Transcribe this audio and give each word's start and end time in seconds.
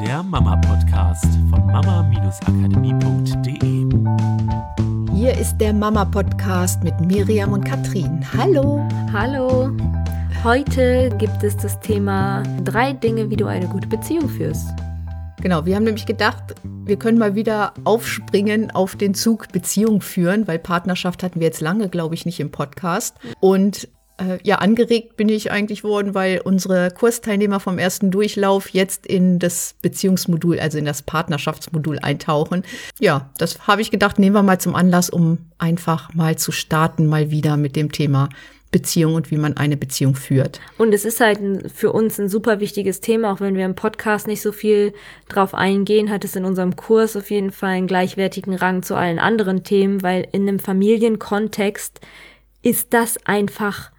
der 0.00 0.22
Mama-Podcast 0.22 1.24
von 1.48 1.66
mama-akademie.de. 1.66 3.86
Hier 5.14 5.38
ist 5.38 5.56
der 5.56 5.72
Mama-Podcast 5.72 6.84
mit 6.84 7.00
Miriam 7.00 7.54
und 7.54 7.64
Katrin. 7.64 8.22
Hallo. 8.36 8.86
Hallo. 9.14 9.70
Heute 10.44 11.08
gibt 11.16 11.42
es 11.42 11.56
das 11.56 11.80
Thema 11.80 12.42
drei 12.64 12.92
Dinge, 12.92 13.30
wie 13.30 13.36
du 13.36 13.46
eine 13.46 13.68
gute 13.68 13.88
Beziehung 13.88 14.28
führst. 14.28 14.68
Genau, 15.40 15.64
wir 15.64 15.76
haben 15.76 15.84
nämlich 15.84 16.04
gedacht, 16.04 16.56
wir 16.84 16.98
können 16.98 17.16
mal 17.16 17.34
wieder 17.34 17.72
aufspringen 17.84 18.70
auf 18.72 18.96
den 18.96 19.14
Zug 19.14 19.50
Beziehung 19.52 20.02
führen, 20.02 20.46
weil 20.46 20.58
Partnerschaft 20.58 21.22
hatten 21.22 21.40
wir 21.40 21.46
jetzt 21.46 21.62
lange, 21.62 21.88
glaube 21.88 22.14
ich, 22.14 22.26
nicht 22.26 22.40
im 22.40 22.50
Podcast. 22.50 23.16
Und 23.40 23.88
ja, 24.42 24.56
angeregt 24.56 25.16
bin 25.16 25.28
ich 25.28 25.50
eigentlich 25.50 25.84
worden, 25.84 26.14
weil 26.14 26.40
unsere 26.42 26.90
Kursteilnehmer 26.90 27.60
vom 27.60 27.78
ersten 27.78 28.10
Durchlauf 28.10 28.70
jetzt 28.70 29.06
in 29.06 29.38
das 29.38 29.74
Beziehungsmodul, 29.82 30.58
also 30.58 30.78
in 30.78 30.86
das 30.86 31.02
Partnerschaftsmodul 31.02 31.98
eintauchen. 31.98 32.62
Ja, 32.98 33.30
das 33.36 33.66
habe 33.66 33.82
ich 33.82 33.90
gedacht, 33.90 34.18
nehmen 34.18 34.34
wir 34.34 34.42
mal 34.42 34.58
zum 34.58 34.74
Anlass, 34.74 35.10
um 35.10 35.38
einfach 35.58 36.14
mal 36.14 36.36
zu 36.36 36.50
starten, 36.50 37.06
mal 37.06 37.30
wieder 37.30 37.58
mit 37.58 37.76
dem 37.76 37.92
Thema 37.92 38.30
Beziehung 38.70 39.14
und 39.14 39.30
wie 39.30 39.36
man 39.36 39.56
eine 39.56 39.76
Beziehung 39.76 40.14
führt. 40.14 40.60
Und 40.76 40.92
es 40.92 41.04
ist 41.04 41.20
halt 41.20 41.40
für 41.72 41.92
uns 41.92 42.18
ein 42.18 42.28
super 42.28 42.60
wichtiges 42.60 43.00
Thema, 43.00 43.32
auch 43.32 43.40
wenn 43.40 43.54
wir 43.54 43.64
im 43.64 43.74
Podcast 43.74 44.26
nicht 44.26 44.42
so 44.42 44.52
viel 44.52 44.92
drauf 45.28 45.54
eingehen, 45.54 46.10
hat 46.10 46.24
es 46.24 46.36
in 46.36 46.44
unserem 46.44 46.74
Kurs 46.74 47.16
auf 47.16 47.30
jeden 47.30 47.52
Fall 47.52 47.70
einen 47.70 47.86
gleichwertigen 47.86 48.54
Rang 48.54 48.82
zu 48.82 48.94
allen 48.94 49.18
anderen 49.18 49.62
Themen, 49.62 50.02
weil 50.02 50.26
in 50.32 50.48
einem 50.48 50.58
Familienkontext 50.58 52.00
ist 52.62 52.92
das 52.92 53.16
einfach 53.24 53.92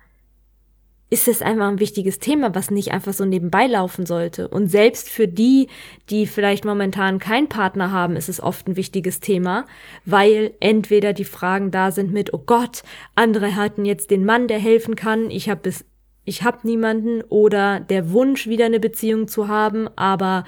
ist 1.09 1.27
es 1.27 1.41
einfach 1.41 1.67
ein 1.67 1.79
wichtiges 1.79 2.20
Thema, 2.20 2.53
was 2.53 2.70
nicht 2.70 2.91
einfach 2.91 3.13
so 3.13 3.23
nebenbei 3.23 3.66
laufen 3.67 4.05
sollte. 4.05 4.49
Und 4.49 4.67
selbst 4.67 5.09
für 5.09 5.27
die, 5.27 5.67
die 6.09 6.27
vielleicht 6.27 6.66
momentan 6.66 7.19
keinen 7.19 7.47
Partner 7.47 7.91
haben, 7.91 8.17
ist 8.17 8.27
es 8.27 8.41
oft 8.41 8.67
ein 8.67 8.75
wichtiges 8.75 9.22
Thema, 9.22 9.66
weil 10.05 10.53
entweder 10.59 11.13
die 11.13 11.23
Fragen 11.23 11.72
da 11.72 11.91
sind 11.91 12.11
mit, 12.11 12.33
oh 12.33 12.44
Gott, 12.45 12.83
andere 13.16 13.55
hatten 13.55 13.85
jetzt 13.85 14.11
den 14.11 14.25
Mann, 14.25 14.47
der 14.47 14.59
helfen 14.59 14.95
kann, 14.95 15.30
ich 15.30 15.50
habe 15.50 15.61
bis 15.61 15.85
ich 16.28 16.44
habe 16.44 16.67
niemanden 16.67 17.22
oder 17.30 17.80
der 17.80 18.11
Wunsch 18.11 18.47
wieder 18.47 18.66
eine 18.66 18.81
Beziehung 18.81 19.30
zu 19.30 19.47
haben, 19.47 19.88
aber 19.95 20.44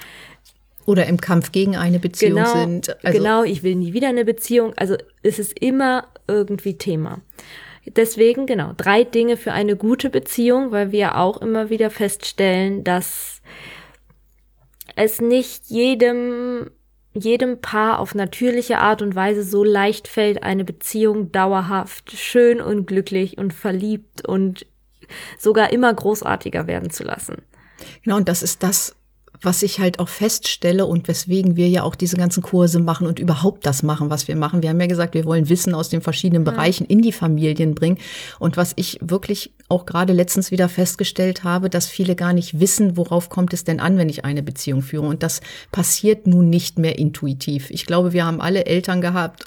oder 0.85 1.05
im 1.05 1.21
Kampf 1.21 1.53
gegen 1.53 1.77
eine 1.77 1.99
Beziehung 1.99 2.35
genau, 2.35 2.53
sind. 2.53 3.05
Also 3.05 3.17
genau, 3.17 3.43
ich 3.43 3.63
will 3.63 3.75
nie 3.75 3.93
wieder 3.93 4.09
eine 4.09 4.25
Beziehung. 4.25 4.73
Also 4.75 4.97
es 5.23 5.39
ist 5.39 5.57
immer 5.57 6.07
irgendwie 6.27 6.77
Thema. 6.77 7.21
Deswegen, 7.95 8.45
genau, 8.45 8.73
drei 8.77 9.03
Dinge 9.03 9.37
für 9.37 9.51
eine 9.51 9.75
gute 9.75 10.09
Beziehung, 10.09 10.71
weil 10.71 10.91
wir 10.91 11.17
auch 11.17 11.41
immer 11.41 11.69
wieder 11.69 11.89
feststellen, 11.89 12.83
dass 12.83 13.41
es 14.95 15.21
nicht 15.21 15.65
jedem, 15.67 16.69
jedem 17.13 17.61
Paar 17.61 17.99
auf 17.99 18.15
natürliche 18.15 18.79
Art 18.79 19.01
und 19.01 19.15
Weise 19.15 19.43
so 19.43 19.63
leicht 19.63 20.07
fällt, 20.07 20.43
eine 20.43 20.65
Beziehung 20.65 21.31
dauerhaft 21.31 22.11
schön 22.11 22.61
und 22.61 22.85
glücklich 22.85 23.37
und 23.37 23.53
verliebt 23.53 24.27
und 24.27 24.65
sogar 25.37 25.71
immer 25.71 25.93
großartiger 25.93 26.67
werden 26.67 26.89
zu 26.89 27.03
lassen. 27.03 27.41
Genau, 28.03 28.17
und 28.17 28.27
das 28.27 28.43
ist 28.43 28.61
das, 28.61 28.95
was 29.41 29.63
ich 29.63 29.79
halt 29.79 29.99
auch 29.99 30.09
feststelle 30.09 30.85
und 30.85 31.07
weswegen 31.07 31.55
wir 31.55 31.69
ja 31.69 31.83
auch 31.83 31.95
diese 31.95 32.17
ganzen 32.17 32.43
Kurse 32.43 32.79
machen 32.79 33.07
und 33.07 33.19
überhaupt 33.19 33.65
das 33.65 33.83
machen, 33.83 34.09
was 34.09 34.27
wir 34.27 34.35
machen. 34.35 34.61
Wir 34.61 34.69
haben 34.69 34.81
ja 34.81 34.87
gesagt, 34.87 35.13
wir 35.13 35.25
wollen 35.25 35.49
Wissen 35.49 35.73
aus 35.73 35.89
den 35.89 36.01
verschiedenen 36.01 36.43
Bereichen 36.43 36.85
in 36.85 37.01
die 37.01 37.11
Familien 37.11 37.75
bringen. 37.75 37.97
Und 38.39 38.57
was 38.57 38.73
ich 38.75 38.99
wirklich 39.01 39.51
auch 39.69 39.85
gerade 39.85 40.13
letztens 40.13 40.51
wieder 40.51 40.67
festgestellt 40.67 41.43
habe, 41.43 41.69
dass 41.69 41.87
viele 41.87 42.15
gar 42.15 42.33
nicht 42.33 42.59
wissen, 42.59 42.97
worauf 42.97 43.29
kommt 43.29 43.53
es 43.53 43.63
denn 43.63 43.79
an, 43.79 43.97
wenn 43.97 44.09
ich 44.09 44.25
eine 44.25 44.43
Beziehung 44.43 44.81
führe. 44.81 45.07
Und 45.07 45.23
das 45.23 45.41
passiert 45.71 46.27
nun 46.27 46.49
nicht 46.49 46.79
mehr 46.79 46.97
intuitiv. 46.97 47.69
Ich 47.69 47.85
glaube, 47.85 48.11
wir 48.11 48.25
haben 48.25 48.41
alle 48.41 48.65
Eltern 48.65 48.99
gehabt, 48.99 49.45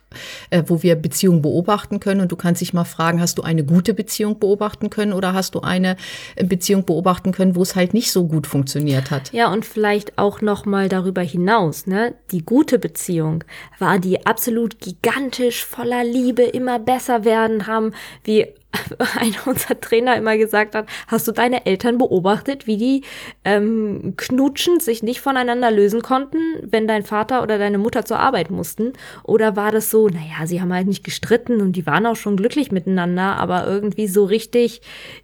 äh, 0.51 0.63
wo 0.67 0.83
wir 0.83 0.95
Beziehungen 0.97 1.43
beobachten 1.43 2.01
können. 2.01 2.21
Und 2.21 2.33
du 2.33 2.37
kannst 2.37 2.61
dich 2.61 2.73
mal 2.73 2.85
fragen, 2.85 3.21
hast 3.21 3.39
du 3.39 3.43
eine 3.43 3.65
gute 3.65 3.95
Beziehung 3.95 4.39
beobachten 4.39 4.91
können 4.91 5.13
oder 5.13 5.35
hast 5.35 5.55
du 5.55 5.61
eine 5.61 5.97
Beziehung 6.37 6.85
beobachten 6.85 7.33
können, 7.33 7.57
wo 7.57 7.63
es 7.63 7.77
halt 7.77 7.93
nicht 7.93 8.13
so 8.13 8.27
gut 8.27 8.47
funktioniert 8.47 9.11
hat? 9.11 9.33
Ja, 9.33 9.53
und 9.53 9.67
vielleicht 9.67 9.82
auch 10.17 10.41
noch 10.41 10.65
mal 10.65 10.89
darüber 10.89 11.23
hinaus, 11.23 11.87
ne? 11.87 12.15
Die 12.31 12.45
gute 12.45 12.79
Beziehung 12.79 13.45
war 13.79 13.99
die 13.99 14.27
absolut 14.27 14.81
gigantisch 14.81 15.65
voller 15.65 16.05
Liebe, 16.05 16.43
immer 16.43 16.79
besser 16.79 17.25
werden 17.25 17.67
haben, 17.67 17.93
wie 18.25 18.47
einer 19.17 19.47
unserer 19.47 19.81
Trainer 19.81 20.17
immer 20.17 20.37
gesagt 20.37 20.75
hat, 20.75 20.87
hast 21.07 21.29
du 21.29 21.33
deine 21.33 21.67
Eltern 21.67 21.99
beobachtet, 21.99 22.67
wie 22.67 22.77
die 22.77 23.03
ähm, 23.45 24.15
knutschend 24.17 24.83
sich 24.83 25.03
nicht 25.03 25.21
voneinander 25.21 25.71
lösen 25.71 26.03
konnten, 26.03 26.39
wenn 26.63 26.89
dein 26.89 27.03
Vater 27.03 27.43
oder 27.43 27.59
deine 27.59 27.79
Mutter 27.79 28.05
zur 28.05 28.19
Arbeit 28.19 28.51
mussten? 28.51 28.93
Oder 29.25 29.57
war 29.57 29.71
das 29.71 29.91
so, 29.91 30.09
naja, 30.09 30.47
sie 30.47 30.61
haben 30.61 30.73
halt 30.73 30.87
nicht 30.87 31.05
gestritten 31.05 31.61
und 31.61 31.73
die 31.73 31.87
waren 31.87 32.07
auch 32.07 32.17
schon 32.17 32.37
glücklich 32.37 32.73
miteinander, 32.73 33.37
aber 33.37 33.67
irgendwie 33.67 34.09
so 34.09 34.25
richtig 34.25 34.81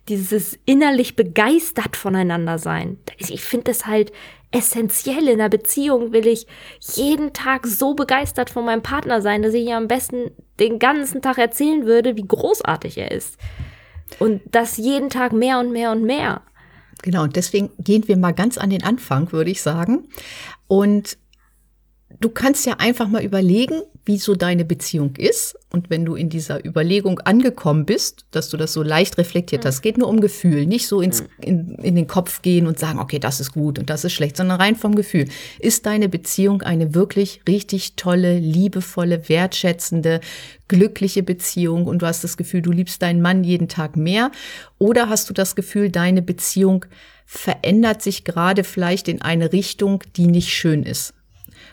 dieses 0.08 0.58
innerlich 0.64 1.16
begeistert 1.16 1.96
voneinander 1.96 2.58
sein. 2.58 2.98
Ich 3.16 3.42
finde 3.42 3.64
das 3.64 3.86
halt 3.86 4.12
essentiell 4.50 5.28
in 5.28 5.40
einer 5.40 5.48
Beziehung 5.48 6.12
will 6.12 6.26
ich 6.26 6.46
jeden 6.80 7.32
Tag 7.32 7.66
so 7.66 7.94
begeistert 7.94 8.50
von 8.50 8.64
meinem 8.64 8.82
Partner 8.82 9.20
sein, 9.20 9.42
dass 9.42 9.54
ich 9.54 9.66
ihm 9.66 9.72
am 9.72 9.88
besten 9.88 10.30
den 10.58 10.78
ganzen 10.78 11.22
Tag 11.22 11.38
erzählen 11.38 11.84
würde, 11.84 12.16
wie 12.16 12.26
großartig 12.26 12.98
er 12.98 13.10
ist. 13.10 13.36
Und 14.18 14.40
das 14.50 14.78
jeden 14.78 15.10
Tag 15.10 15.32
mehr 15.32 15.58
und 15.58 15.72
mehr 15.72 15.92
und 15.92 16.04
mehr. 16.04 16.42
Genau, 17.02 17.24
und 17.24 17.36
deswegen 17.36 17.70
gehen 17.78 18.08
wir 18.08 18.16
mal 18.16 18.32
ganz 18.32 18.58
an 18.58 18.70
den 18.70 18.82
Anfang, 18.82 19.30
würde 19.32 19.50
ich 19.50 19.62
sagen. 19.62 20.08
Und 20.66 21.18
du 22.20 22.30
kannst 22.30 22.66
ja 22.66 22.74
einfach 22.78 23.08
mal 23.08 23.22
überlegen, 23.22 23.82
wie 24.04 24.16
so 24.16 24.34
deine 24.34 24.64
Beziehung 24.64 25.14
ist. 25.16 25.54
Und 25.70 25.90
wenn 25.90 26.06
du 26.06 26.14
in 26.14 26.30
dieser 26.30 26.64
Überlegung 26.64 27.20
angekommen 27.20 27.84
bist, 27.84 28.24
dass 28.30 28.48
du 28.48 28.56
das 28.56 28.72
so 28.72 28.82
leicht 28.82 29.18
reflektiert 29.18 29.66
hast, 29.66 29.82
geht 29.82 29.98
nur 29.98 30.08
um 30.08 30.20
Gefühl, 30.20 30.66
nicht 30.66 30.88
so 30.88 31.02
ins, 31.02 31.24
in, 31.42 31.74
in 31.74 31.94
den 31.94 32.06
Kopf 32.06 32.40
gehen 32.40 32.66
und 32.66 32.78
sagen, 32.78 32.98
okay, 32.98 33.18
das 33.18 33.38
ist 33.38 33.52
gut 33.52 33.78
und 33.78 33.90
das 33.90 34.04
ist 34.04 34.14
schlecht, 34.14 34.38
sondern 34.38 34.60
rein 34.60 34.76
vom 34.76 34.94
Gefühl. 34.94 35.28
Ist 35.58 35.84
deine 35.84 36.08
Beziehung 36.08 36.62
eine 36.62 36.94
wirklich 36.94 37.42
richtig 37.46 37.96
tolle, 37.96 38.38
liebevolle, 38.38 39.28
wertschätzende, 39.28 40.20
glückliche 40.68 41.22
Beziehung 41.22 41.86
und 41.86 42.00
du 42.00 42.06
hast 42.06 42.24
das 42.24 42.38
Gefühl, 42.38 42.62
du 42.62 42.72
liebst 42.72 43.02
deinen 43.02 43.20
Mann 43.20 43.44
jeden 43.44 43.68
Tag 43.68 43.96
mehr? 43.96 44.32
Oder 44.78 45.10
hast 45.10 45.28
du 45.28 45.34
das 45.34 45.54
Gefühl, 45.54 45.90
deine 45.90 46.22
Beziehung 46.22 46.86
verändert 47.26 48.00
sich 48.00 48.24
gerade 48.24 48.64
vielleicht 48.64 49.06
in 49.06 49.20
eine 49.20 49.52
Richtung, 49.52 50.02
die 50.16 50.28
nicht 50.28 50.48
schön 50.48 50.82
ist? 50.82 51.12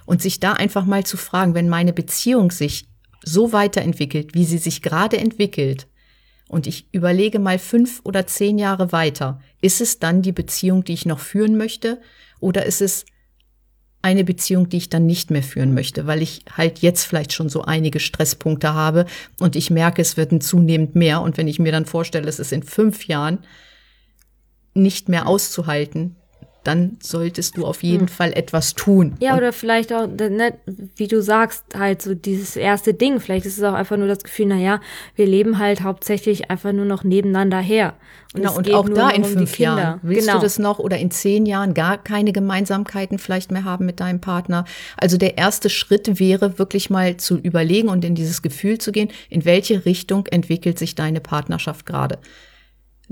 Und 0.05 0.21
sich 0.21 0.39
da 0.39 0.53
einfach 0.53 0.85
mal 0.85 1.03
zu 1.03 1.17
fragen, 1.17 1.55
wenn 1.55 1.69
meine 1.69 1.93
Beziehung 1.93 2.51
sich 2.51 2.87
so 3.23 3.53
weiterentwickelt, 3.53 4.35
wie 4.35 4.45
sie 4.45 4.59
sich 4.59 4.81
gerade 4.81 5.17
entwickelt, 5.17 5.87
und 6.47 6.67
ich 6.67 6.87
überlege 6.91 7.39
mal 7.39 7.57
fünf 7.57 8.01
oder 8.03 8.27
zehn 8.27 8.59
Jahre 8.59 8.91
weiter, 8.91 9.41
ist 9.61 9.81
es 9.81 9.97
dann 9.97 10.21
die 10.21 10.31
Beziehung, 10.31 10.83
die 10.83 10.93
ich 10.93 11.05
noch 11.05 11.19
führen 11.19 11.57
möchte, 11.57 11.99
oder 12.39 12.65
ist 12.65 12.81
es 12.81 13.05
eine 14.05 14.23
Beziehung, 14.23 14.69
die 14.69 14.77
ich 14.77 14.89
dann 14.89 15.07
nicht 15.07 15.31
mehr 15.31 15.41
führen 15.41 15.73
möchte, 15.73 16.05
weil 16.05 16.21
ich 16.21 16.45
halt 16.55 16.79
jetzt 16.79 17.05
vielleicht 17.05 17.33
schon 17.33 17.49
so 17.49 17.63
einige 17.63 17.99
Stresspunkte 17.99 18.75
habe 18.75 19.07
und 19.39 19.55
ich 19.55 19.71
merke, 19.71 19.99
es 20.03 20.15
wird 20.15 20.43
zunehmend 20.43 20.93
mehr. 20.93 21.21
Und 21.21 21.37
wenn 21.37 21.47
ich 21.47 21.57
mir 21.57 21.71
dann 21.71 21.87
vorstelle, 21.87 22.29
es 22.29 22.37
ist 22.37 22.51
in 22.51 22.61
fünf 22.61 23.07
Jahren 23.07 23.39
nicht 24.75 25.09
mehr 25.09 25.25
auszuhalten, 25.25 26.17
dann 26.65 26.97
solltest 27.01 27.57
du 27.57 27.65
auf 27.65 27.83
jeden 27.83 28.07
hm. 28.07 28.07
Fall 28.07 28.33
etwas 28.33 28.73
tun. 28.73 29.15
Ja, 29.19 29.37
oder 29.37 29.53
vielleicht 29.53 29.93
auch, 29.93 30.07
ne, 30.07 30.55
wie 30.95 31.07
du 31.07 31.21
sagst, 31.21 31.63
halt 31.77 32.01
so 32.01 32.15
dieses 32.15 32.55
erste 32.55 32.93
Ding. 32.93 33.19
Vielleicht 33.19 33.45
ist 33.45 33.57
es 33.57 33.63
auch 33.63 33.73
einfach 33.73 33.97
nur 33.97 34.07
das 34.07 34.23
Gefühl, 34.23 34.47
na 34.47 34.57
ja, 34.57 34.81
wir 35.15 35.27
leben 35.27 35.59
halt 35.59 35.81
hauptsächlich 35.81 36.49
einfach 36.49 36.73
nur 36.73 36.85
noch 36.85 37.03
nebeneinander 37.03 37.59
her. 37.59 37.93
Und, 38.33 38.41
genau, 38.41 38.57
und 38.57 38.73
auch 38.73 38.89
da 38.89 39.09
in 39.11 39.23
fünf 39.23 39.59
Jahren. 39.59 39.99
Willst 40.01 40.27
genau. 40.27 40.39
du 40.39 40.43
das 40.43 40.59
noch 40.59 40.79
oder 40.79 40.97
in 40.97 41.11
zehn 41.11 41.45
Jahren 41.45 41.73
gar 41.73 41.97
keine 41.97 42.33
Gemeinsamkeiten 42.33 43.19
vielleicht 43.19 43.51
mehr 43.51 43.63
haben 43.63 43.85
mit 43.85 43.99
deinem 43.99 44.19
Partner? 44.19 44.65
Also 44.97 45.17
der 45.17 45.37
erste 45.37 45.69
Schritt 45.69 46.19
wäre 46.19 46.57
wirklich 46.57 46.89
mal 46.89 47.17
zu 47.17 47.37
überlegen 47.37 47.89
und 47.89 48.03
in 48.03 48.15
dieses 48.15 48.41
Gefühl 48.41 48.79
zu 48.79 48.91
gehen, 48.91 49.09
in 49.29 49.45
welche 49.45 49.85
Richtung 49.85 50.25
entwickelt 50.25 50.79
sich 50.79 50.95
deine 50.95 51.21
Partnerschaft 51.21 51.85
gerade. 51.85 52.17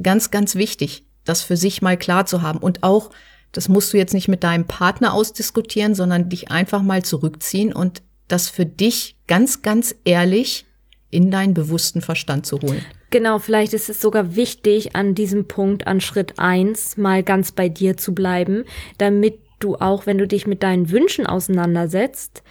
Ganz, 0.02 0.32
ganz 0.32 0.56
wichtig, 0.56 1.06
das 1.24 1.42
für 1.42 1.56
sich 1.56 1.82
mal 1.82 1.98
klar 1.98 2.26
zu 2.26 2.42
haben 2.42 2.60
und 2.60 2.84
auch 2.84 3.12
das 3.54 3.70
musst 3.70 3.94
du 3.94 3.98
jetzt 3.98 4.14
nicht 4.14 4.28
mit 4.28 4.44
deinem 4.44 4.66
Partner 4.66 5.14
ausdiskutieren, 5.14 5.96
sondern 5.96 6.28
dich 6.28 6.52
einfach 6.52 6.82
mal 6.82 7.04
zurückziehen 7.04 7.72
und 7.72 8.02
das 8.28 8.50
für 8.50 8.66
dich 8.66 9.16
ganz, 9.28 9.62
ganz 9.62 9.96
ehrlich 10.04 10.66
in 11.12 11.30
deinen 11.30 11.54
bewussten 11.54 12.02
Verstand 12.02 12.46
zu 12.46 12.60
holen. 12.60 12.84
Genau, 13.12 13.38
vielleicht 13.38 13.74
ist 13.74 13.90
es 13.90 14.02
sogar 14.02 14.36
wichtig, 14.36 14.96
an 14.96 15.14
diesem 15.14 15.48
Punkt, 15.48 15.86
an 15.86 16.02
Schritt 16.02 16.40
eins 16.40 16.98
mal 16.98 17.22
ganz 17.22 17.52
bei 17.52 17.70
dir 17.70 17.96
zu 17.96 18.16
bleiben, 18.16 18.66
damit 18.98 19.40
du 19.60 19.76
auch, 19.76 20.08
wenn 20.08 20.18
du 20.18 20.28
dich 20.28 20.48
mit 20.48 20.64
deinen 20.64 20.90
Wünschen 20.90 21.28
auseinandersetzt, 21.28 22.42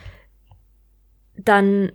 dann 1.37 1.91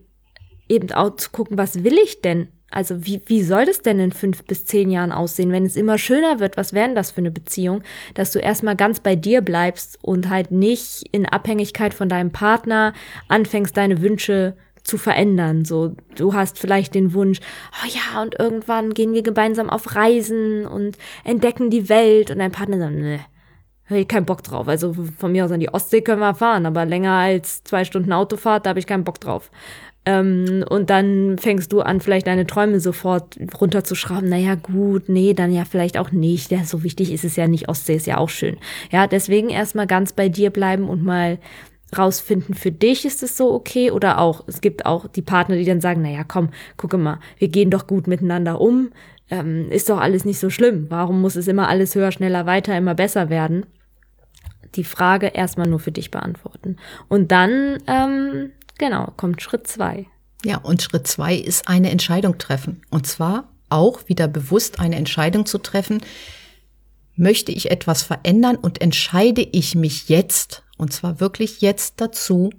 eben 0.67 0.91
auch 0.91 1.15
zu 1.15 1.29
gucken, 1.29 1.57
was 1.57 1.85
will 1.85 1.97
ich 2.03 2.21
denn? 2.21 2.49
Also 2.69 3.05
wie, 3.05 3.21
wie 3.27 3.43
soll 3.43 3.65
das 3.65 3.81
denn 3.81 3.99
in 3.99 4.11
fünf 4.11 4.43
bis 4.43 4.65
zehn 4.65 4.91
Jahren 4.91 5.11
aussehen, 5.11 5.51
wenn 5.51 5.65
es 5.65 5.77
immer 5.77 5.97
schöner 5.97 6.39
wird? 6.39 6.57
Was 6.57 6.73
wäre 6.73 6.87
denn 6.87 6.95
das 6.95 7.11
für 7.11 7.19
eine 7.19 7.31
Beziehung? 7.31 7.81
Dass 8.13 8.31
du 8.31 8.39
erstmal 8.39 8.75
ganz 8.75 8.99
bei 8.99 9.15
dir 9.15 9.41
bleibst 9.41 9.97
und 10.01 10.29
halt 10.29 10.51
nicht 10.51 11.03
in 11.11 11.25
Abhängigkeit 11.25 11.93
von 11.93 12.09
deinem 12.09 12.31
Partner 12.31 12.93
anfängst, 13.29 13.75
deine 13.77 14.01
Wünsche 14.01 14.57
zu 14.83 14.97
verändern. 14.97 15.65
So, 15.65 15.95
du 16.15 16.33
hast 16.33 16.59
vielleicht 16.59 16.95
den 16.95 17.13
Wunsch, 17.13 17.39
oh 17.83 17.87
ja, 17.87 18.21
und 18.21 18.39
irgendwann 18.39 18.93
gehen 18.93 19.13
wir 19.13 19.21
gemeinsam 19.21 19.69
auf 19.69 19.95
Reisen 19.95 20.65
und 20.65 20.97
entdecken 21.23 21.69
die 21.69 21.89
Welt 21.89 22.31
und 22.31 22.39
dein 22.39 22.51
Partner 22.51 22.77
sagt, 22.79 22.95
ne, 22.95 23.19
habe 23.89 23.99
ich 23.99 24.07
keinen 24.07 24.25
Bock 24.25 24.43
drauf. 24.43 24.67
Also 24.67 24.95
von 25.17 25.31
mir 25.31 25.45
aus 25.45 25.51
an 25.51 25.59
die 25.59 25.73
Ostsee 25.73 26.01
können 26.01 26.19
wir 26.19 26.35
fahren, 26.35 26.65
aber 26.65 26.85
länger 26.85 27.13
als 27.13 27.63
zwei 27.63 27.85
Stunden 27.85 28.13
Autofahrt, 28.13 28.65
da 28.65 28.71
habe 28.71 28.79
ich 28.79 28.87
keinen 28.87 29.03
Bock 29.03 29.19
drauf. 29.19 29.49
Ähm, 30.05 30.63
und 30.69 30.89
dann 30.89 31.37
fängst 31.37 31.73
du 31.73 31.81
an, 31.81 31.99
vielleicht 31.99 32.27
deine 32.27 32.47
Träume 32.47 32.79
sofort 32.79 33.37
runterzuschrauben. 33.59 34.29
Naja, 34.29 34.55
gut, 34.55 35.09
nee, 35.09 35.33
dann 35.33 35.51
ja 35.51 35.65
vielleicht 35.65 35.97
auch 35.97 36.11
nicht. 36.11 36.49
Ja, 36.51 36.63
so 36.63 36.83
wichtig 36.83 37.11
ist 37.11 37.25
es 37.25 37.35
ja 37.35 37.47
nicht. 37.47 37.67
Ostsee 37.67 37.95
ist 37.95 38.07
ja 38.07 38.17
auch 38.17 38.29
schön. 38.29 38.57
Ja, 38.91 39.07
deswegen 39.07 39.49
erstmal 39.49 39.87
ganz 39.87 40.13
bei 40.13 40.29
dir 40.29 40.49
bleiben 40.49 40.87
und 40.87 41.03
mal 41.03 41.39
rausfinden, 41.97 42.53
für 42.53 42.71
dich 42.71 43.05
ist 43.05 43.23
es 43.23 43.37
so 43.37 43.53
okay 43.53 43.91
oder 43.91 44.19
auch, 44.19 44.43
es 44.47 44.61
gibt 44.61 44.85
auch 44.85 45.07
die 45.07 45.21
Partner, 45.21 45.55
die 45.55 45.65
dann 45.65 45.81
sagen, 45.81 46.01
naja, 46.01 46.23
komm, 46.27 46.49
gucke 46.75 46.97
mal, 46.97 47.19
wir 47.37 47.47
gehen 47.47 47.69
doch 47.69 47.87
gut 47.87 48.07
miteinander 48.07 48.59
um, 48.59 48.91
ähm, 49.29 49.69
ist 49.71 49.89
doch 49.89 49.99
alles 49.99 50.25
nicht 50.25 50.39
so 50.39 50.49
schlimm. 50.49 50.87
Warum 50.89 51.21
muss 51.21 51.35
es 51.35 51.47
immer 51.47 51.67
alles 51.69 51.95
höher, 51.95 52.11
schneller, 52.11 52.45
weiter, 52.45 52.77
immer 52.77 52.95
besser 52.95 53.29
werden? 53.29 53.65
Die 54.75 54.83
Frage 54.83 55.27
erstmal 55.27 55.67
nur 55.67 55.79
für 55.79 55.91
dich 55.91 56.11
beantworten. 56.11 56.77
Und 57.07 57.31
dann, 57.31 57.81
ähm, 57.87 58.51
genau, 58.77 59.13
kommt 59.17 59.41
Schritt 59.41 59.67
zwei. 59.67 60.05
Ja, 60.45 60.57
und 60.57 60.81
Schritt 60.81 61.07
zwei 61.07 61.35
ist 61.35 61.67
eine 61.67 61.89
Entscheidung 61.89 62.37
treffen. 62.37 62.81
Und 62.89 63.07
zwar 63.07 63.49
auch 63.69 64.07
wieder 64.07 64.27
bewusst 64.27 64.79
eine 64.79 64.95
Entscheidung 64.95 65.45
zu 65.45 65.57
treffen, 65.57 66.01
möchte 67.15 67.51
ich 67.51 67.71
etwas 67.71 68.03
verändern 68.03 68.55
und 68.55 68.81
entscheide 68.81 69.41
ich 69.41 69.75
mich 69.75 70.07
jetzt, 70.07 70.63
und 70.77 70.93
zwar 70.93 71.19
wirklich 71.19 71.61
jetzt 71.61 71.99
dazu, 71.99 72.51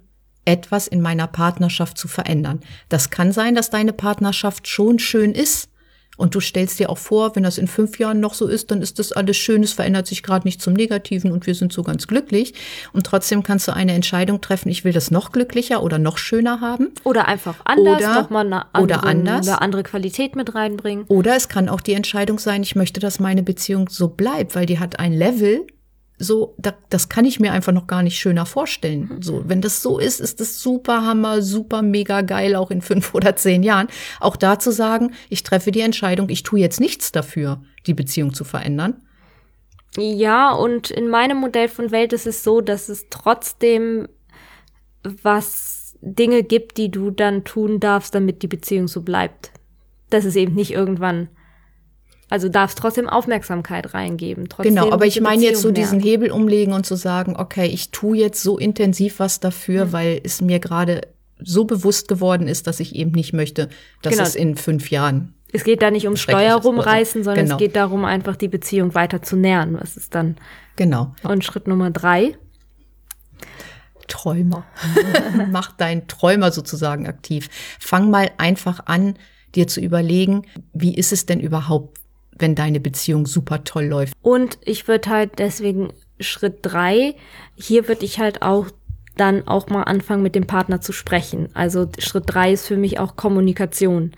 etwas 0.45 0.89
in 0.89 1.01
meiner 1.01 1.27
Partnerschaft 1.27 1.99
zu 1.99 2.09
verändern. 2.09 2.61
Das 2.89 3.11
kann 3.11 3.33
sein, 3.33 3.55
dass 3.55 3.71
deine 3.71 3.93
Partnerschaft 3.93 4.67
schon 4.67 4.99
schön 4.99 5.33
ist, 5.33 5.71
und 6.19 6.35
du 6.35 6.41
stellst 6.41 6.79
dir 6.79 6.91
auch 6.91 6.99
vor, 6.99 7.35
wenn 7.35 7.45
das 7.45 7.57
in 7.57 7.69
fünf 7.69 7.99
Jahren 7.99 8.21
noch 8.21 8.35
so 8.35 8.47
ist, 8.47 8.71
dann 8.71 8.83
ist 8.83 8.99
das 8.99 9.13
alles 9.13 9.37
schön, 9.39 9.63
es 9.63 9.73
verändert 9.73 10.07
sich 10.07 10.23
gerade 10.23 10.47
nicht 10.47 10.61
zum 10.61 10.75
Negativen 10.75 11.33
und 11.33 11.47
wir 11.47 11.55
sind 11.55 11.73
so 11.73 11.83
ganz 11.83 12.07
glücklich. 12.07 12.53
Und 12.93 13.07
trotzdem 13.07 13.43
kannst 13.43 13.69
du 13.69 13.73
eine 13.73 13.93
Entscheidung 13.93 14.41
treffen, 14.41 14.69
ich 14.69 14.85
will 14.85 14.93
das 14.93 15.11
noch 15.11 15.33
glücklicher 15.33 15.83
oder 15.83 15.99
noch 15.99 16.19
schöner 16.19 16.61
haben. 16.61 16.89
Oder 17.05 17.29
einfach 17.29 17.55
anders, 17.65 17.99
oder, 17.99 18.15
nochmal 18.15 18.47
eine 18.47 18.75
andere, 18.75 18.99
oder 18.99 19.09
anders. 19.09 19.49
eine 19.49 19.63
andere 19.63 19.83
Qualität 19.85 20.37
mit 20.37 20.55
reinbringen. 20.55 21.05
Oder 21.09 21.37
es 21.37 21.49
kann 21.49 21.69
auch 21.69 21.81
die 21.81 21.95
Entscheidung 21.95 22.39
sein, 22.39 22.63
ich 22.63 22.75
möchte, 22.75 23.01
dass 23.01 23.21
meine 23.21 23.45
Beziehung 23.45 23.89
so 23.89 24.09
bleibt, 24.09 24.57
weil 24.57 24.67
die 24.67 24.81
hat 24.81 24.99
ein 24.99 25.13
Level, 25.13 25.67
so, 26.19 26.55
da, 26.59 26.75
das 26.91 27.09
kann 27.09 27.25
ich 27.25 27.39
mir 27.39 27.53
einfach 27.53 27.73
noch 27.73 27.87
gar 27.87 28.03
nicht 28.03 28.19
schöner 28.19 28.45
vorstellen. 28.45 29.11
Mhm. 29.15 29.23
So, 29.23 29.43
wenn 29.47 29.61
das 29.61 29.83
so 29.83 29.99
ist, 29.99 30.21
ist 30.21 30.41
das 30.41 30.61
super 30.61 31.05
Hammer, 31.05 31.43
super 31.43 31.83
mega 31.83 32.23
geil, 32.23 32.57
auch 32.57 32.71
in 32.71 32.83
fünf 32.83 33.15
oder 33.15 33.37
zehn 33.37 33.63
Jahren. 33.63 33.89
Auch 34.21 34.37
da 34.37 34.59
zu 34.59 34.73
sagen, 34.73 35.13
ich 35.29 35.43
treffe 35.43 35.71
die 35.71 35.81
Entscheidung, 35.81 36.29
ich 36.29 36.43
tue 36.43 36.59
jetzt 36.59 36.81
nichts 36.81 37.13
dafür, 37.13 37.61
die 37.87 37.95
Beziehung 37.95 38.35
zu 38.35 38.45
verändern. 38.45 39.03
Ja, 39.97 40.53
und 40.53 40.91
in 40.91 41.09
meinem 41.09 41.39
Modell 41.39 41.69
von 41.69 41.91
Welt 41.91 42.13
ist 42.13 42.27
es 42.27 42.45
so, 42.45 42.61
dass 42.61 42.89
es 42.89 43.07
trotzdem 43.11 44.09
was 45.03 45.97
Dinge 46.01 46.43
gibt, 46.43 46.77
die 46.77 46.91
du 46.91 47.11
dann 47.11 47.45
tun 47.45 47.81
darfst, 47.81 48.15
damit 48.15 48.43
die 48.43 48.49
Beziehung 48.49 48.89
so 48.89 49.03
bleibt. 49.03 49.53
Dass 50.11 50.25
es 50.25 50.37
eben 50.37 50.55
nicht 50.55 50.73
irgendwann 50.73 51.29
also 52.31 52.49
darfst 52.49 52.79
trotzdem 52.79 53.09
Aufmerksamkeit 53.09 53.95
reingeben. 53.95 54.49
Trotzdem 54.49 54.75
genau, 54.75 54.91
aber 54.93 55.07
ich 55.07 55.21
meine 55.21 55.43
jetzt 55.43 55.63
so 55.63 55.69
Beziehung 55.69 55.99
diesen. 55.99 56.01
Hebel 56.01 56.31
umlegen 56.31 56.73
und 56.75 56.85
zu 56.87 56.95
sagen, 56.97 57.37
okay, 57.37 57.67
ich 57.67 57.91
tue 57.91 58.17
jetzt 58.19 58.43
so 58.43 58.59
intensiv 58.59 59.19
was 59.19 59.41
dafür, 59.41 59.87
Mhm. 59.87 59.93
weil 59.93 60.21
es 60.25 60.41
mir 60.41 60.59
gerade 60.59 61.03
so 61.41 61.65
bewusst 61.65 62.09
geworden 62.09 62.49
ist, 62.49 62.67
dass 62.67 62.81
ich 62.81 62.95
eben 62.97 63.13
nicht 63.13 63.33
möchte, 63.33 63.69
dass 64.03 64.15
Genau. 64.15 64.25
es 64.25 64.35
in 64.35 64.57
fünf 64.57 64.91
Jahren. 64.91 65.35
Es 65.53 65.65
geht 65.65 65.81
da 65.81 65.91
nicht 65.91 66.05
ums 66.05 66.21
Steuer 66.21 66.57
rumreißen, 66.57 67.21
Wort. 67.21 67.25
sondern 67.25 67.45
Genau. 67.47 67.55
es 67.57 67.59
geht 67.59 67.77
darum, 67.77 68.05
einfach 68.05 68.37
die 68.37 68.49
Beziehung 68.49 68.95
weiter 68.95 69.23
zu 69.23 69.37
nähren. 69.37 69.79
Was 69.81 69.97
ist 69.97 70.15
dann? 70.15 70.37
Genau. 70.77 71.15
Und 71.23 71.45
Schritt 71.45 71.67
Nummer 71.69 71.91
drei. 71.91 72.37
Träumer. 74.09 74.65
Mach 75.51 75.73
deinen 75.73 76.07
Träumer 76.09 76.51
sozusagen 76.51 77.07
aktiv. 77.07 77.49
Fang 77.79 78.11
mal 78.11 78.31
einfach 78.39 78.87
an, 78.87 79.15
dir 79.55 79.67
zu 79.67 79.81
überlegen, 79.81 80.43
wie 80.73 80.95
ist 80.95 81.13
es 81.13 81.27
denn 81.27 81.41
überhaupt, 81.41 81.99
wenn 82.39 82.55
deine 82.55 82.81
Beziehung 82.81 83.27
super 83.27 83.65
toll 83.65 83.85
läuft. 83.85 84.15
Und 84.23 84.59
ich 84.65 84.89
würde 84.89 85.11
halt 85.11 85.39
deswegen 85.39 85.93
Schritt 86.21 86.59
drei, 86.63 87.15
hier 87.57 87.89
würde 87.89 88.05
ich 88.05 88.19
halt 88.19 88.43
auch 88.43 88.67
dann 89.17 89.47
auch 89.47 89.69
mal 89.69 89.83
anfangen, 89.83 90.23
mit 90.23 90.35
dem 90.35 90.47
Partner 90.47 90.81
zu 90.81 90.93
sprechen. 90.93 91.49
Also 91.55 91.89
Schritt 91.99 92.25
drei 92.27 92.53
ist 92.53 92.67
für 92.67 92.77
mich 92.77 92.99
auch 92.99 93.17
Kommunikation. 93.17 94.13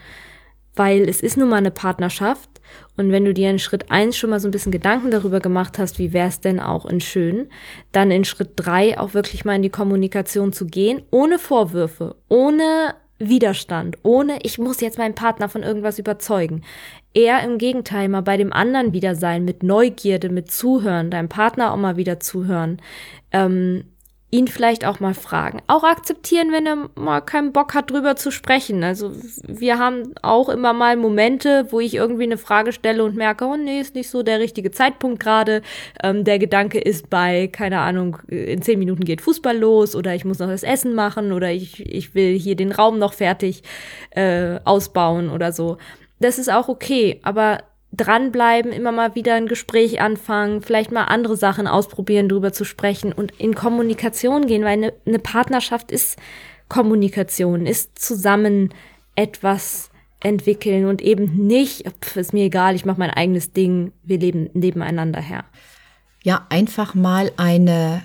Weil 0.77 1.09
es 1.09 1.21
ist 1.21 1.37
nun 1.37 1.49
mal 1.49 1.57
eine 1.57 1.71
Partnerschaft. 1.71 2.49
Und 2.97 3.11
wenn 3.11 3.25
du 3.25 3.35
dir 3.35 3.51
in 3.51 3.59
Schritt 3.59 3.91
eins 3.91 4.17
schon 4.17 4.31
mal 4.31 4.41
so 4.41 4.47
ein 4.47 4.53
bisschen 4.53 4.73
Gedanken 4.73 5.11
darüber 5.11 5.41
gemacht 5.41 5.79
hast, 5.79 5.99
wie 5.99 6.13
wäre 6.13 6.29
es 6.29 6.41
denn 6.41 6.61
auch 6.61 6.87
in 6.87 7.01
schön, 7.01 7.49
dann 7.93 8.11
in 8.11 8.25
Schritt 8.25 8.53
drei 8.57 8.99
auch 8.99 9.15
wirklich 9.15 9.45
mal 9.45 9.57
in 9.57 9.63
die 9.63 9.71
Kommunikation 9.71 10.53
zu 10.53 10.67
gehen, 10.67 11.03
ohne 11.11 11.39
Vorwürfe, 11.39 12.17
ohne 12.29 12.95
Widerstand, 13.21 13.99
ohne 14.03 14.39
ich 14.43 14.59
muss 14.59 14.81
jetzt 14.81 14.99
meinen 14.99 15.15
Partner 15.15 15.49
von 15.49 15.63
irgendwas 15.63 15.99
überzeugen. 15.99 16.63
Eher 17.13 17.43
im 17.45 17.59
Gegenteil 17.59 18.09
mal 18.09 18.23
bei 18.23 18.37
dem 18.37 18.53
anderen 18.53 18.93
wieder 18.93 19.15
sein, 19.15 19.45
mit 19.45 19.63
Neugierde, 19.63 20.31
mit 20.31 20.51
Zuhören, 20.51 21.11
deinem 21.11 21.29
Partner 21.29 21.73
auch 21.73 21.77
mal 21.77 21.97
wieder 21.97 22.19
zuhören. 22.19 22.81
Ähm, 23.31 23.85
ihn 24.33 24.47
vielleicht 24.47 24.85
auch 24.85 25.01
mal 25.01 25.15
fragen. 25.15 25.61
Auch 25.67 25.83
akzeptieren, 25.83 26.53
wenn 26.53 26.67
er 26.67 26.89
mal 26.95 27.21
keinen 27.21 27.53
Bock 27.53 27.75
hat, 27.75 27.91
drüber 27.91 28.15
zu 28.15 28.31
sprechen. 28.31 28.85
Also 28.85 29.13
wir 29.47 29.79
haben 29.79 30.15
auch 30.23 30.49
immer 30.49 30.73
mal 30.73 30.97
Momente, 30.97 31.67
wo 31.71 31.81
ich 31.81 31.95
irgendwie 31.95 32.25
eine 32.25 32.39
Frage 32.39 32.73
stelle 32.73 33.03
und 33.03 33.17
merke, 33.17 33.45
oh 33.45 33.57
nee, 33.57 33.81
ist 33.81 33.97
nicht 33.97 34.09
so 34.09 34.23
der 34.23 34.39
richtige 34.39 34.71
Zeitpunkt 34.71 35.21
gerade. 35.21 35.63
Ähm, 36.03 36.23
der 36.23 36.39
Gedanke 36.39 36.79
ist 36.79 37.11
bei, 37.11 37.49
keine 37.49 37.81
Ahnung, 37.81 38.19
in 38.29 38.63
zehn 38.63 38.79
Minuten 38.79 39.05
geht 39.05 39.21
Fußball 39.21 39.59
los 39.59 39.97
oder 39.97 40.15
ich 40.15 40.25
muss 40.25 40.39
noch 40.39 40.49
das 40.49 40.63
Essen 40.63 40.95
machen 40.95 41.33
oder 41.33 41.51
ich, 41.51 41.85
ich 41.85 42.15
will 42.15 42.39
hier 42.39 42.55
den 42.55 42.71
Raum 42.71 43.01
noch 43.01 43.15
fertig 43.15 43.63
äh, 44.11 44.61
ausbauen 44.65 45.29
oder 45.29 45.51
so. 45.51 45.79
Das 46.21 46.39
ist 46.39 46.53
auch 46.53 46.69
okay, 46.69 47.19
aber 47.25 47.59
dranbleiben, 47.93 48.73
immer 48.73 48.93
mal 48.93 49.15
wieder 49.15 49.35
ein 49.35 49.47
Gespräch 49.47 50.01
anfangen, 50.01 50.63
vielleicht 50.63 50.93
mal 50.93 51.05
andere 51.05 51.37
Sachen 51.37 51.67
ausprobieren, 51.67 52.29
drüber 52.29 52.53
zu 52.53 52.65
sprechen 52.65 53.13
und 53.13 53.33
in 53.39 53.55
Kommunikation 53.55 54.47
gehen, 54.47 54.63
weil 54.63 54.73
eine, 54.73 54.93
eine 55.07 55.19
Partnerschaft 55.19 55.91
ist 55.91 56.19
Kommunikation, 56.69 57.67
ist 57.67 57.99
zusammen 57.99 58.73
etwas 59.17 59.91
entwickeln 60.21 60.87
und 60.87 61.03
eben 61.03 61.47
nicht, 61.47 61.89
pf, 62.01 62.17
ist 62.17 62.33
mir 62.33 62.45
egal, 62.45 62.75
ich 62.75 62.85
mache 62.85 62.99
mein 62.99 63.11
eigenes 63.11 63.53
Ding, 63.53 63.93
wir 64.05 64.19
leben 64.19 64.51
nebeneinander 64.53 65.21
her. 65.21 65.45
Ja, 66.23 66.47
einfach 66.51 66.95
mal 66.95 67.33
eine 67.39 68.03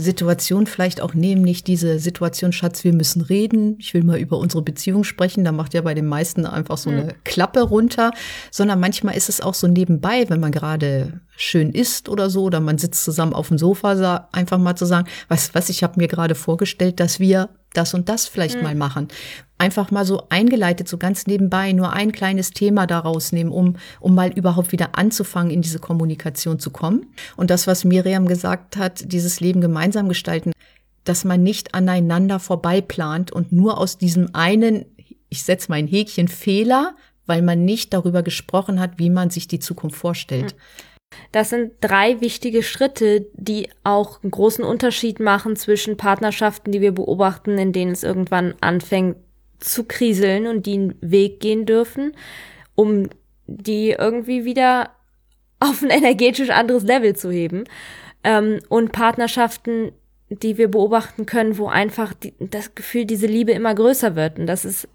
Situation 0.00 0.66
vielleicht 0.66 1.00
auch 1.00 1.14
nehmen, 1.14 1.42
nicht 1.42 1.66
diese 1.66 1.98
Situation, 1.98 2.52
Schatz, 2.52 2.84
wir 2.84 2.92
müssen 2.92 3.22
reden, 3.22 3.76
ich 3.78 3.94
will 3.94 4.04
mal 4.04 4.18
über 4.18 4.38
unsere 4.38 4.62
Beziehung 4.62 5.04
sprechen, 5.04 5.44
da 5.44 5.52
macht 5.52 5.74
ja 5.74 5.82
bei 5.82 5.94
den 5.94 6.06
meisten 6.06 6.46
einfach 6.46 6.78
so 6.78 6.90
eine 6.90 7.14
Klappe 7.24 7.62
runter, 7.62 8.12
sondern 8.50 8.80
manchmal 8.80 9.16
ist 9.16 9.28
es 9.28 9.40
auch 9.40 9.54
so 9.54 9.66
nebenbei, 9.66 10.24
wenn 10.28 10.40
man 10.40 10.52
gerade 10.52 11.20
schön 11.36 11.72
isst 11.72 12.08
oder 12.08 12.30
so, 12.30 12.44
oder 12.44 12.60
man 12.60 12.78
sitzt 12.78 13.04
zusammen 13.04 13.32
auf 13.32 13.48
dem 13.48 13.58
Sofa, 13.58 14.28
einfach 14.32 14.58
mal 14.58 14.76
zu 14.76 14.86
sagen, 14.86 15.08
weißt 15.28 15.50
du 15.50 15.54
was, 15.54 15.68
ich 15.68 15.82
habe 15.82 16.00
mir 16.00 16.08
gerade 16.08 16.34
vorgestellt, 16.34 17.00
dass 17.00 17.20
wir 17.20 17.50
das 17.72 17.94
und 17.94 18.08
das 18.08 18.26
vielleicht 18.26 18.62
mal 18.62 18.74
machen. 18.74 19.08
Einfach 19.58 19.90
mal 19.90 20.04
so 20.04 20.22
eingeleitet, 20.28 20.88
so 20.88 20.98
ganz 20.98 21.26
nebenbei, 21.26 21.72
nur 21.72 21.92
ein 21.92 22.12
kleines 22.12 22.50
Thema 22.50 22.86
daraus 22.86 23.32
nehmen, 23.32 23.50
um, 23.50 23.76
um 23.98 24.14
mal 24.14 24.30
überhaupt 24.30 24.70
wieder 24.70 24.96
anzufangen, 24.96 25.50
in 25.50 25.62
diese 25.62 25.80
Kommunikation 25.80 26.60
zu 26.60 26.70
kommen. 26.70 27.06
Und 27.36 27.50
das, 27.50 27.66
was 27.66 27.84
Miriam 27.84 28.26
gesagt 28.26 28.76
hat, 28.76 29.12
dieses 29.12 29.40
Leben 29.40 29.60
gemeinsam 29.60 30.08
gestalten, 30.08 30.52
dass 31.02 31.24
man 31.24 31.42
nicht 31.42 31.74
aneinander 31.74 32.38
vorbei 32.38 32.80
plant 32.80 33.32
und 33.32 33.50
nur 33.50 33.78
aus 33.78 33.98
diesem 33.98 34.34
einen, 34.34 34.84
ich 35.28 35.42
setze 35.42 35.70
mein 35.70 35.86
Häkchen, 35.86 36.28
Fehler, 36.28 36.94
weil 37.26 37.42
man 37.42 37.64
nicht 37.64 37.92
darüber 37.92 38.22
gesprochen 38.22 38.78
hat, 38.78 38.98
wie 38.98 39.10
man 39.10 39.30
sich 39.30 39.48
die 39.48 39.58
Zukunft 39.58 39.96
vorstellt. 39.96 40.54
Das 41.32 41.50
sind 41.50 41.72
drei 41.80 42.20
wichtige 42.20 42.62
Schritte, 42.62 43.26
die 43.34 43.68
auch 43.84 44.22
einen 44.22 44.30
großen 44.30 44.64
Unterschied 44.64 45.20
machen 45.20 45.56
zwischen 45.56 45.96
Partnerschaften, 45.96 46.72
die 46.72 46.80
wir 46.80 46.92
beobachten, 46.92 47.58
in 47.58 47.72
denen 47.72 47.92
es 47.92 48.02
irgendwann 48.02 48.54
anfängt 48.60 49.16
zu 49.58 49.84
kriseln 49.84 50.46
und 50.46 50.66
die 50.66 50.74
einen 50.74 50.94
Weg 51.00 51.40
gehen 51.40 51.66
dürfen, 51.66 52.12
um 52.74 53.08
die 53.46 53.90
irgendwie 53.90 54.44
wieder 54.44 54.90
auf 55.60 55.82
ein 55.82 55.90
energetisch 55.90 56.50
anderes 56.50 56.84
Level 56.84 57.16
zu 57.16 57.30
heben. 57.30 57.64
Ähm, 58.24 58.60
und 58.68 58.92
Partnerschaften, 58.92 59.92
die 60.28 60.58
wir 60.58 60.68
beobachten 60.68 61.26
können, 61.26 61.58
wo 61.58 61.66
einfach 61.66 62.12
die, 62.12 62.34
das 62.38 62.74
Gefühl, 62.74 63.04
diese 63.04 63.26
Liebe 63.26 63.52
immer 63.52 63.74
größer 63.74 64.16
wird. 64.16 64.38
Und 64.38 64.46
das 64.46 64.64
ist 64.64 64.88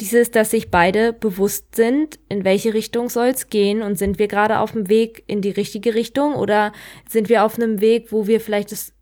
dieses, 0.00 0.30
dass 0.30 0.50
sich 0.50 0.70
beide 0.70 1.12
bewusst 1.12 1.76
sind, 1.76 2.18
in 2.28 2.44
welche 2.44 2.74
Richtung 2.74 3.08
soll 3.08 3.28
es 3.28 3.48
gehen 3.48 3.82
und 3.82 3.96
sind 3.96 4.18
wir 4.18 4.26
gerade 4.26 4.58
auf 4.58 4.72
dem 4.72 4.88
Weg 4.88 5.22
in 5.26 5.40
die 5.40 5.50
richtige 5.50 5.94
Richtung 5.94 6.34
oder 6.34 6.72
sind 7.08 7.28
wir 7.28 7.44
auf 7.44 7.56
einem 7.56 7.80
Weg, 7.80 8.10
wo 8.10 8.26
wir 8.26 8.40
vielleicht 8.40 8.72
das, 8.72 8.92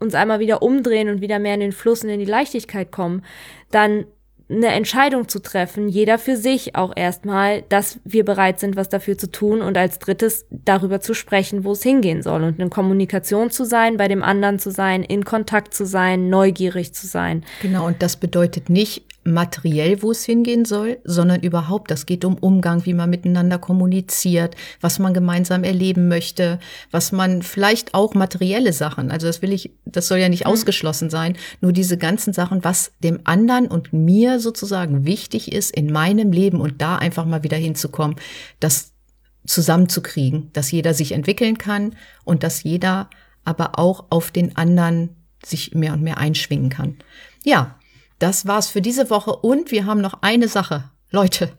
uns 0.00 0.14
einmal 0.14 0.40
wieder 0.40 0.62
umdrehen 0.62 1.08
und 1.08 1.20
wieder 1.20 1.38
mehr 1.38 1.54
in 1.54 1.60
den 1.60 1.72
Fluss 1.72 2.02
und 2.02 2.10
in 2.10 2.18
die 2.18 2.26
Leichtigkeit 2.26 2.90
kommen, 2.90 3.24
dann 3.70 4.06
eine 4.48 4.68
Entscheidung 4.68 5.28
zu 5.28 5.40
treffen, 5.40 5.88
jeder 5.88 6.18
für 6.18 6.36
sich 6.36 6.76
auch 6.76 6.92
erstmal, 6.94 7.62
dass 7.62 7.98
wir 8.04 8.24
bereit 8.24 8.60
sind, 8.60 8.76
was 8.76 8.88
dafür 8.88 9.18
zu 9.18 9.30
tun 9.30 9.60
und 9.60 9.76
als 9.76 9.98
drittes 9.98 10.46
darüber 10.50 11.00
zu 11.00 11.14
sprechen, 11.14 11.64
wo 11.64 11.72
es 11.72 11.82
hingehen 11.82 12.22
soll 12.22 12.44
und 12.44 12.60
in 12.60 12.70
Kommunikation 12.70 13.50
zu 13.50 13.64
sein, 13.64 13.96
bei 13.96 14.06
dem 14.06 14.22
anderen 14.22 14.58
zu 14.58 14.70
sein, 14.70 15.02
in 15.02 15.24
Kontakt 15.24 15.74
zu 15.74 15.84
sein, 15.84 16.28
neugierig 16.28 16.94
zu 16.94 17.06
sein. 17.06 17.44
Genau, 17.60 17.86
und 17.86 18.02
das 18.02 18.16
bedeutet 18.16 18.70
nicht, 18.70 19.04
materiell, 19.26 20.02
wo 20.02 20.10
es 20.10 20.24
hingehen 20.24 20.64
soll, 20.64 20.98
sondern 21.04 21.40
überhaupt, 21.40 21.90
das 21.90 22.06
geht 22.06 22.24
um 22.24 22.36
Umgang, 22.36 22.86
wie 22.86 22.94
man 22.94 23.10
miteinander 23.10 23.58
kommuniziert, 23.58 24.54
was 24.80 24.98
man 24.98 25.14
gemeinsam 25.14 25.64
erleben 25.64 26.08
möchte, 26.08 26.58
was 26.90 27.12
man 27.12 27.42
vielleicht 27.42 27.94
auch 27.94 28.14
materielle 28.14 28.72
Sachen, 28.72 29.10
also 29.10 29.26
das 29.26 29.42
will 29.42 29.52
ich, 29.52 29.72
das 29.84 30.08
soll 30.08 30.18
ja 30.18 30.28
nicht 30.28 30.44
mhm. 30.44 30.52
ausgeschlossen 30.52 31.10
sein, 31.10 31.36
nur 31.60 31.72
diese 31.72 31.98
ganzen 31.98 32.32
Sachen, 32.32 32.64
was 32.64 32.92
dem 33.02 33.20
anderen 33.24 33.66
und 33.66 33.92
mir 33.92 34.40
sozusagen 34.40 35.04
wichtig 35.04 35.52
ist 35.52 35.74
in 35.74 35.92
meinem 35.92 36.32
Leben 36.32 36.60
und 36.60 36.80
da 36.80 36.96
einfach 36.96 37.26
mal 37.26 37.42
wieder 37.42 37.56
hinzukommen, 37.56 38.16
das 38.60 38.92
zusammenzukriegen, 39.46 40.50
dass 40.52 40.70
jeder 40.70 40.94
sich 40.94 41.12
entwickeln 41.12 41.58
kann 41.58 41.94
und 42.24 42.42
dass 42.42 42.62
jeder 42.62 43.10
aber 43.44 43.78
auch 43.78 44.06
auf 44.10 44.30
den 44.30 44.56
anderen 44.56 45.10
sich 45.44 45.74
mehr 45.74 45.92
und 45.92 46.02
mehr 46.02 46.18
einschwingen 46.18 46.68
kann. 46.68 46.96
Ja, 47.44 47.78
das 48.18 48.46
war's 48.46 48.68
für 48.68 48.80
diese 48.80 49.10
Woche 49.10 49.34
und 49.36 49.70
wir 49.70 49.86
haben 49.86 50.00
noch 50.00 50.22
eine 50.22 50.48
Sache. 50.48 50.90
Leute, 51.10 51.52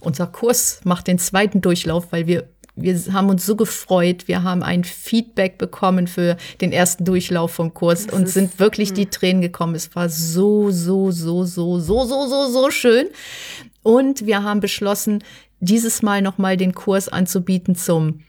unser 0.00 0.26
Kurs 0.26 0.80
macht 0.84 1.06
den 1.06 1.18
zweiten 1.18 1.60
Durchlauf, 1.60 2.12
weil 2.12 2.26
wir 2.26 2.48
wir 2.76 2.98
haben 3.12 3.28
uns 3.28 3.46
so 3.46 3.54
gefreut. 3.54 4.26
Wir 4.26 4.42
haben 4.42 4.62
ein 4.62 4.82
Feedback 4.82 5.58
bekommen 5.58 6.08
für 6.08 6.36
den 6.60 6.72
ersten 6.72 7.04
Durchlauf 7.04 7.52
vom 7.52 7.72
Kurs 7.72 8.06
das 8.06 8.14
und 8.14 8.28
sind 8.28 8.58
wirklich 8.58 8.92
die 8.92 9.04
hm. 9.04 9.10
Tränen 9.10 9.42
gekommen. 9.42 9.74
Es 9.74 9.94
war 9.94 10.08
so, 10.08 10.70
so, 10.70 11.10
so, 11.12 11.44
so, 11.44 11.78
so, 11.78 12.04
so, 12.04 12.26
so, 12.26 12.48
so 12.48 12.70
schön. 12.70 13.06
Und 13.82 14.26
wir 14.26 14.42
haben 14.42 14.60
beschlossen, 14.60 15.22
dieses 15.60 16.02
Mal 16.02 16.20
nochmal 16.20 16.56
den 16.56 16.74
Kurs 16.74 17.08
anzubieten 17.08 17.76
zum 17.76 18.22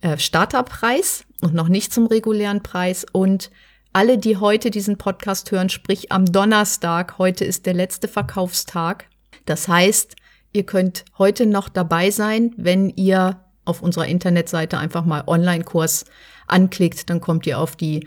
äh, 0.00 0.16
Starterpreis 0.16 1.24
und 1.42 1.52
noch 1.52 1.68
nicht 1.68 1.92
zum 1.92 2.06
regulären 2.06 2.62
Preis. 2.62 3.04
Und 3.12 3.50
alle, 3.92 4.18
die 4.18 4.36
heute 4.36 4.70
diesen 4.70 4.98
Podcast 4.98 5.50
hören, 5.50 5.68
sprich 5.68 6.12
am 6.12 6.26
Donnerstag, 6.26 7.18
heute 7.18 7.44
ist 7.44 7.66
der 7.66 7.74
letzte 7.74 8.08
Verkaufstag. 8.08 9.06
Das 9.46 9.66
heißt, 9.66 10.14
ihr 10.52 10.64
könnt 10.64 11.04
heute 11.18 11.46
noch 11.46 11.68
dabei 11.68 12.10
sein, 12.10 12.54
wenn 12.56 12.90
ihr 12.90 13.44
auf 13.64 13.82
unserer 13.82 14.06
Internetseite 14.06 14.78
einfach 14.78 15.04
mal 15.04 15.24
Online-Kurs 15.26 16.04
anklickt, 16.46 17.10
dann 17.10 17.20
kommt 17.20 17.46
ihr 17.46 17.58
auf 17.58 17.76
die 17.76 18.06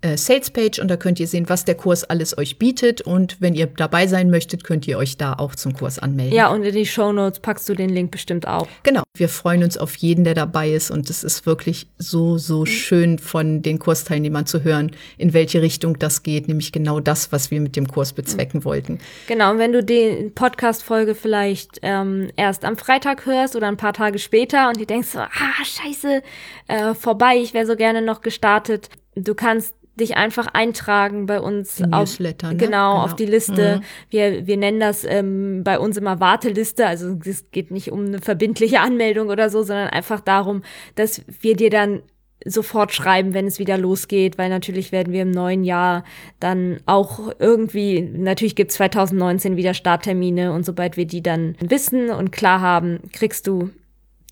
äh, 0.00 0.16
Sales 0.16 0.50
Page 0.50 0.78
und 0.78 0.88
da 0.88 0.96
könnt 0.96 1.18
ihr 1.18 1.26
sehen, 1.26 1.48
was 1.48 1.64
der 1.64 1.74
Kurs 1.74 2.04
alles 2.04 2.38
euch 2.38 2.58
bietet. 2.58 3.00
Und 3.00 3.40
wenn 3.40 3.54
ihr 3.54 3.66
dabei 3.66 4.06
sein 4.06 4.30
möchtet, 4.30 4.62
könnt 4.62 4.86
ihr 4.86 4.96
euch 4.96 5.16
da 5.16 5.32
auch 5.32 5.54
zum 5.54 5.72
Kurs 5.72 5.98
anmelden. 5.98 6.34
Ja, 6.34 6.48
und 6.48 6.62
in 6.62 6.74
die 6.74 6.86
Show 6.86 7.12
Notes 7.12 7.40
packst 7.40 7.68
du 7.68 7.74
den 7.74 7.90
Link 7.90 8.10
bestimmt 8.12 8.46
auch. 8.46 8.68
Genau. 8.84 9.02
Wir 9.16 9.28
freuen 9.28 9.64
uns 9.64 9.76
auf 9.76 9.96
jeden, 9.96 10.22
der 10.22 10.34
dabei 10.34 10.70
ist. 10.70 10.90
Und 10.90 11.10
es 11.10 11.24
ist 11.24 11.46
wirklich 11.46 11.88
so, 11.98 12.38
so 12.38 12.60
mhm. 12.60 12.66
schön 12.66 13.18
von 13.18 13.62
den 13.62 13.78
Kursteilnehmern 13.80 14.46
zu 14.46 14.62
hören, 14.62 14.92
in 15.16 15.32
welche 15.32 15.62
Richtung 15.62 15.98
das 15.98 16.22
geht. 16.22 16.46
Nämlich 16.46 16.70
genau 16.70 17.00
das, 17.00 17.32
was 17.32 17.50
wir 17.50 17.60
mit 17.60 17.74
dem 17.74 17.88
Kurs 17.88 18.12
bezwecken 18.12 18.60
mhm. 18.60 18.64
wollten. 18.64 18.98
Genau. 19.26 19.50
Und 19.50 19.58
wenn 19.58 19.72
du 19.72 19.82
die 19.82 20.30
Podcast-Folge 20.32 21.16
vielleicht 21.16 21.80
ähm, 21.82 22.30
erst 22.36 22.64
am 22.64 22.76
Freitag 22.76 23.26
hörst 23.26 23.56
oder 23.56 23.66
ein 23.66 23.76
paar 23.76 23.94
Tage 23.94 24.20
später 24.20 24.68
und 24.68 24.78
die 24.78 24.86
denkst 24.86 25.08
so, 25.08 25.18
ah, 25.18 25.64
scheiße, 25.64 26.22
äh, 26.68 26.94
vorbei, 26.94 27.38
ich 27.38 27.52
wäre 27.52 27.66
so 27.66 27.74
gerne 27.74 28.00
noch 28.00 28.20
gestartet. 28.20 28.90
Du 29.16 29.34
kannst 29.34 29.74
dich 29.98 30.16
einfach 30.16 30.46
eintragen 30.46 31.26
bei 31.26 31.40
uns 31.40 31.82
auf, 31.90 32.18
ne? 32.20 32.34
genau, 32.40 32.56
genau, 32.56 33.02
auf 33.02 33.14
die 33.14 33.26
Liste. 33.26 33.76
Mhm. 33.76 33.84
Wir, 34.10 34.46
wir 34.46 34.56
nennen 34.56 34.80
das 34.80 35.04
ähm, 35.04 35.62
bei 35.64 35.78
uns 35.78 35.96
immer 35.96 36.20
Warteliste. 36.20 36.86
Also 36.86 37.18
es 37.24 37.50
geht 37.50 37.70
nicht 37.70 37.92
um 37.92 38.06
eine 38.06 38.18
verbindliche 38.20 38.80
Anmeldung 38.80 39.28
oder 39.28 39.50
so, 39.50 39.62
sondern 39.62 39.88
einfach 39.88 40.20
darum, 40.20 40.62
dass 40.94 41.22
wir 41.40 41.56
dir 41.56 41.70
dann 41.70 42.02
sofort 42.44 42.92
schreiben, 42.92 43.34
wenn 43.34 43.46
es 43.46 43.58
wieder 43.58 43.76
losgeht, 43.76 44.38
weil 44.38 44.48
natürlich 44.48 44.92
werden 44.92 45.12
wir 45.12 45.22
im 45.22 45.30
neuen 45.30 45.64
Jahr 45.64 46.04
dann 46.40 46.78
auch 46.86 47.32
irgendwie, 47.38 48.00
natürlich 48.00 48.54
gibt 48.54 48.70
es 48.70 48.76
2019 48.76 49.56
wieder 49.56 49.74
Starttermine 49.74 50.52
und 50.52 50.64
sobald 50.64 50.96
wir 50.96 51.06
die 51.06 51.22
dann 51.22 51.56
wissen 51.60 52.10
und 52.10 52.30
klar 52.30 52.60
haben, 52.60 53.00
kriegst 53.12 53.46
du 53.46 53.70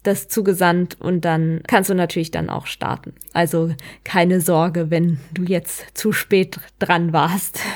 das 0.06 0.28
zugesandt 0.28 1.00
und 1.00 1.24
dann 1.24 1.62
kannst 1.66 1.90
du 1.90 1.94
natürlich 1.94 2.30
dann 2.30 2.50
auch 2.50 2.66
starten. 2.66 3.14
Also 3.32 3.74
keine 4.04 4.40
Sorge, 4.40 4.90
wenn 4.90 5.18
du 5.32 5.42
jetzt 5.42 5.86
zu 5.94 6.12
spät 6.12 6.60
dran 6.78 7.12
warst. 7.12 7.58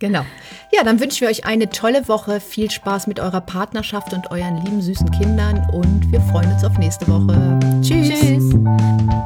Genau. 0.00 0.24
Ja, 0.72 0.82
dann 0.82 0.98
wünschen 0.98 1.20
wir 1.20 1.28
euch 1.28 1.44
eine 1.44 1.68
tolle 1.68 2.08
Woche. 2.08 2.40
Viel 2.40 2.70
Spaß 2.70 3.06
mit 3.06 3.20
eurer 3.20 3.42
Partnerschaft 3.42 4.14
und 4.14 4.30
euren 4.30 4.56
lieben 4.64 4.80
süßen 4.80 5.10
Kindern 5.10 5.58
und 5.74 6.10
wir 6.10 6.22
freuen 6.22 6.50
uns 6.50 6.64
auf 6.64 6.78
nächste 6.78 7.06
Woche. 7.06 7.60
Tschüss. 7.82 8.08
Tschüss. 8.08 8.54